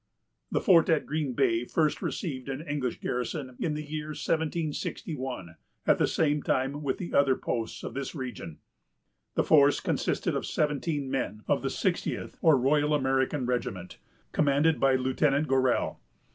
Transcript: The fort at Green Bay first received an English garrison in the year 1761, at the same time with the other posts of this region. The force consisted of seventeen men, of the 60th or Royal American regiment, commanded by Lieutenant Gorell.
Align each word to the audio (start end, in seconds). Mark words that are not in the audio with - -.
The 0.51 0.61
fort 0.61 0.89
at 0.89 1.05
Green 1.05 1.33
Bay 1.33 1.63
first 1.65 2.01
received 2.01 2.49
an 2.49 2.67
English 2.67 2.99
garrison 3.01 3.55
in 3.59 3.75
the 3.75 3.83
year 3.83 4.07
1761, 4.07 5.57
at 5.85 5.99
the 5.99 6.07
same 6.07 6.41
time 6.41 6.81
with 6.81 6.97
the 6.97 7.13
other 7.13 7.35
posts 7.35 7.83
of 7.83 7.93
this 7.93 8.15
region. 8.15 8.57
The 9.35 9.43
force 9.43 9.79
consisted 9.79 10.35
of 10.35 10.47
seventeen 10.47 11.11
men, 11.11 11.43
of 11.47 11.61
the 11.61 11.69
60th 11.69 12.33
or 12.41 12.57
Royal 12.57 12.95
American 12.95 13.45
regiment, 13.45 13.99
commanded 14.31 14.79
by 14.79 14.95
Lieutenant 14.95 15.47
Gorell. 15.47 15.97